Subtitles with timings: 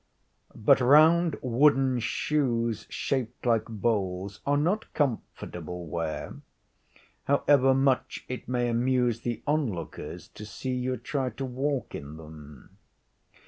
[0.55, 6.37] But round wooden shoes, shaped like bowls, are not comfortable wear,
[7.25, 12.77] however much it may amuse the onlooker to see you try to walk in them.